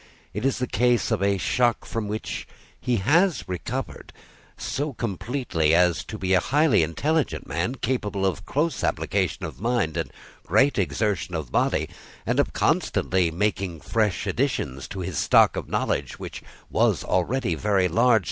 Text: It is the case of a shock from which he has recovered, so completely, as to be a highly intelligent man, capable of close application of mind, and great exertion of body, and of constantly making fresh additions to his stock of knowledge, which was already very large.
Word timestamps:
It 0.33 0.45
is 0.47 0.57
the 0.57 0.65
case 0.65 1.11
of 1.11 1.21
a 1.21 1.37
shock 1.37 1.85
from 1.85 2.07
which 2.07 2.47
he 2.79 2.95
has 2.95 3.47
recovered, 3.47 4.11
so 4.57 4.93
completely, 4.93 5.75
as 5.75 6.03
to 6.05 6.17
be 6.17 6.33
a 6.33 6.39
highly 6.39 6.81
intelligent 6.81 7.45
man, 7.45 7.75
capable 7.75 8.25
of 8.25 8.43
close 8.47 8.83
application 8.83 9.45
of 9.45 9.61
mind, 9.61 9.97
and 9.97 10.11
great 10.43 10.79
exertion 10.79 11.35
of 11.35 11.51
body, 11.51 11.87
and 12.25 12.39
of 12.39 12.51
constantly 12.51 13.29
making 13.29 13.79
fresh 13.81 14.25
additions 14.25 14.87
to 14.87 15.01
his 15.01 15.19
stock 15.19 15.55
of 15.55 15.69
knowledge, 15.69 16.17
which 16.17 16.41
was 16.71 17.03
already 17.03 17.53
very 17.53 17.87
large. 17.87 18.19